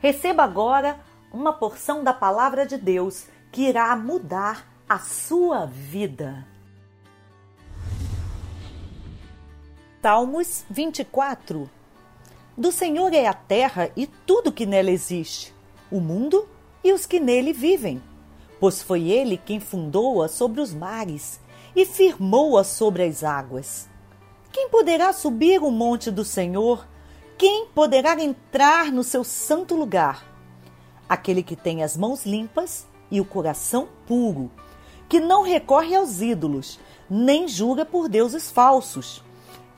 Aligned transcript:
Receba 0.00 0.42
agora 0.42 0.98
uma 1.30 1.52
porção 1.52 2.02
da 2.02 2.14
palavra 2.14 2.64
de 2.64 2.78
Deus 2.78 3.26
que 3.52 3.68
irá 3.68 3.94
mudar 3.94 4.66
a 4.88 4.98
sua 4.98 5.66
vida. 5.66 6.46
Salmos 10.00 10.64
24 10.70 11.70
Do 12.56 12.72
Senhor 12.72 13.12
é 13.12 13.26
a 13.26 13.34
terra 13.34 13.90
e 13.94 14.06
tudo 14.06 14.50
que 14.50 14.64
nela 14.64 14.90
existe, 14.90 15.54
o 15.90 16.00
mundo 16.00 16.48
e 16.82 16.94
os 16.94 17.04
que 17.04 17.20
nele 17.20 17.52
vivem. 17.52 18.02
Pois 18.58 18.82
foi 18.82 19.10
ele 19.10 19.36
quem 19.36 19.60
fundou-a 19.60 20.28
sobre 20.28 20.62
os 20.62 20.72
mares 20.72 21.38
e 21.76 21.84
firmou-a 21.84 22.64
sobre 22.64 23.02
as 23.02 23.22
águas. 23.22 23.86
Quem 24.50 24.70
poderá 24.70 25.12
subir 25.12 25.62
o 25.62 25.70
monte 25.70 26.10
do 26.10 26.24
Senhor? 26.24 26.88
Quem 27.40 27.64
poderá 27.74 28.22
entrar 28.22 28.92
no 28.92 29.02
seu 29.02 29.24
santo 29.24 29.74
lugar? 29.74 30.26
Aquele 31.08 31.42
que 31.42 31.56
tem 31.56 31.82
as 31.82 31.96
mãos 31.96 32.26
limpas 32.26 32.86
e 33.10 33.18
o 33.18 33.24
coração 33.24 33.88
puro, 34.06 34.50
que 35.08 35.18
não 35.18 35.42
recorre 35.42 35.96
aos 35.96 36.20
ídolos, 36.20 36.78
nem 37.08 37.48
jura 37.48 37.86
por 37.86 38.10
deuses 38.10 38.50
falsos. 38.50 39.24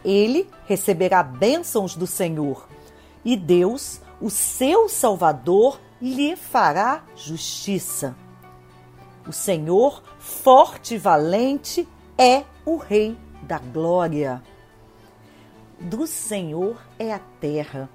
Ele 0.05 0.51
receberá 0.67 1.23
bênçãos 1.23 1.95
do 1.95 2.05
Senhor, 2.05 2.67
e 3.25 3.37
Deus, 3.37 4.01
o 4.21 4.29
seu 4.29 4.89
Salvador, 4.89 5.81
lhe 6.01 6.35
fará 6.35 7.05
justiça. 7.15 8.17
O 9.25 9.33
Senhor, 9.33 10.03
forte 10.19 10.97
e 10.97 10.99
valente, 10.99 11.89
é 12.19 12.43
o 12.67 12.77
Rei 12.77 13.17
da 13.41 13.61
glória 13.61 14.43
do 15.83 16.07
Senhor 16.07 16.77
é 16.99 17.13
a 17.13 17.19
terra. 17.41 17.89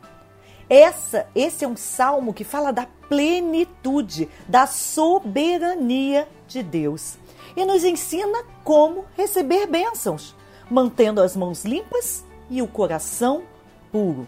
Essa, 0.69 1.27
esse 1.33 1.63
é 1.63 1.67
um 1.67 1.77
salmo 1.77 2.33
que 2.33 2.43
fala 2.43 2.71
da 2.71 2.85
plenitude, 3.07 4.29
da 4.47 4.67
soberania 4.67 6.27
de 6.47 6.61
Deus 6.61 7.17
e 7.55 7.66
nos 7.66 7.83
ensina 7.83 8.44
como 8.63 9.05
receber 9.16 9.66
bênçãos, 9.66 10.35
mantendo 10.69 11.21
as 11.21 11.35
mãos 11.35 11.63
limpas 11.63 12.25
e 12.49 12.61
o 12.61 12.67
coração 12.67 13.44
puro. 13.91 14.27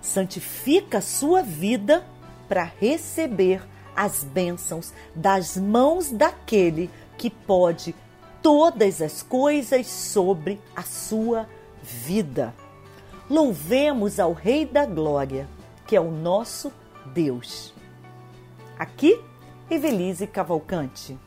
Santifica 0.00 1.00
sua 1.00 1.42
vida 1.42 2.04
para 2.48 2.64
receber 2.64 3.62
as 3.94 4.24
bênçãos 4.24 4.92
das 5.14 5.56
mãos 5.56 6.10
daquele 6.10 6.90
que 7.18 7.28
pode 7.28 7.94
todas 8.42 9.02
as 9.02 9.22
coisas 9.22 9.86
sobre 9.86 10.60
a 10.74 10.82
sua 10.82 11.46
vida. 11.82 12.54
Louvemos 13.30 14.18
ao 14.18 14.32
Rei 14.32 14.64
da 14.64 14.86
Glória, 14.86 15.46
que 15.86 15.94
é 15.94 16.00
o 16.00 16.10
nosso 16.10 16.72
Deus. 17.12 17.74
Aqui, 18.78 19.20
Evelise 19.70 20.26
Cavalcante. 20.26 21.18